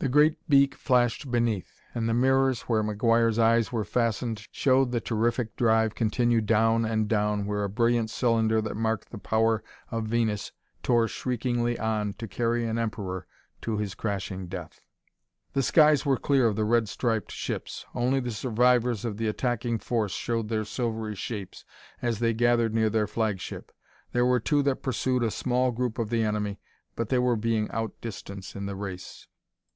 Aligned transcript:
The 0.00 0.08
great 0.08 0.36
beak 0.48 0.74
flashed 0.76 1.30
beneath 1.30 1.82
and 1.94 2.08
the 2.08 2.14
mirrors, 2.14 2.62
where 2.62 2.82
McGuire's 2.82 3.38
eyes 3.38 3.70
were 3.70 3.84
fastened, 3.84 4.46
showed 4.50 4.92
the 4.92 4.98
terrific 5.02 5.56
drive 5.56 5.94
continue 5.94 6.40
down 6.40 6.86
and 6.86 7.06
down, 7.06 7.44
where 7.44 7.64
a 7.64 7.68
brilliant 7.68 8.08
cylinder 8.08 8.62
that 8.62 8.76
marked 8.78 9.10
the 9.10 9.18
power 9.18 9.62
of 9.90 10.06
Venus 10.06 10.52
tore 10.82 11.06
shriekingly 11.06 11.78
on 11.78 12.14
to 12.14 12.26
carry 12.26 12.66
an 12.66 12.78
Emperor 12.78 13.26
to 13.60 13.76
his 13.76 13.94
crashing 13.94 14.46
death. 14.46 14.80
The 15.52 15.62
skies 15.62 16.06
were 16.06 16.16
clear 16.16 16.46
of 16.46 16.56
the 16.56 16.64
red 16.64 16.88
striped 16.88 17.30
ships: 17.30 17.84
only 17.94 18.20
the 18.20 18.30
survivors 18.30 19.04
of 19.04 19.18
the 19.18 19.28
attacking 19.28 19.80
force 19.80 20.12
showed 20.12 20.48
their 20.48 20.64
silvery 20.64 21.14
shapes 21.14 21.66
as 22.00 22.20
they 22.20 22.32
gathered 22.32 22.74
near 22.74 22.88
their 22.88 23.06
flagship. 23.06 23.70
There 24.12 24.24
were 24.24 24.40
two 24.40 24.62
that 24.62 24.76
pursued 24.82 25.22
a 25.22 25.30
small 25.30 25.72
group 25.72 25.98
of 25.98 26.08
the 26.08 26.22
enemy, 26.22 26.58
but 26.96 27.10
they 27.10 27.18
were 27.18 27.36
being 27.36 27.68
outdistanced 27.70 28.56
in 28.56 28.64
the 28.64 28.76
race. 28.76 29.26